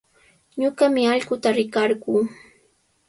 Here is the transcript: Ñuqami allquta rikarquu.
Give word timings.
Ñuqami 0.61 1.01
allquta 1.13 1.49
rikarquu. 1.57 2.13